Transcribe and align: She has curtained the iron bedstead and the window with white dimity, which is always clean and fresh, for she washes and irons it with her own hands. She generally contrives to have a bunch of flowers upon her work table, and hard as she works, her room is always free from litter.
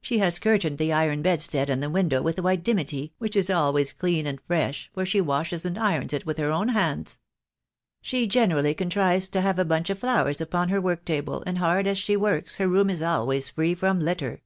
She 0.00 0.18
has 0.18 0.38
curtained 0.38 0.78
the 0.78 0.92
iron 0.92 1.22
bedstead 1.22 1.68
and 1.68 1.82
the 1.82 1.90
window 1.90 2.22
with 2.22 2.38
white 2.38 2.62
dimity, 2.62 3.12
which 3.18 3.34
is 3.34 3.50
always 3.50 3.92
clean 3.92 4.24
and 4.24 4.40
fresh, 4.46 4.88
for 4.94 5.04
she 5.04 5.20
washes 5.20 5.64
and 5.64 5.76
irons 5.76 6.12
it 6.12 6.24
with 6.24 6.38
her 6.38 6.52
own 6.52 6.68
hands. 6.68 7.18
She 8.00 8.28
generally 8.28 8.74
contrives 8.74 9.28
to 9.30 9.40
have 9.40 9.58
a 9.58 9.64
bunch 9.64 9.90
of 9.90 9.98
flowers 9.98 10.40
upon 10.40 10.68
her 10.68 10.80
work 10.80 11.04
table, 11.04 11.42
and 11.48 11.58
hard 11.58 11.88
as 11.88 11.98
she 11.98 12.16
works, 12.16 12.58
her 12.58 12.68
room 12.68 12.88
is 12.88 13.02
always 13.02 13.50
free 13.50 13.74
from 13.74 13.98
litter. 13.98 14.40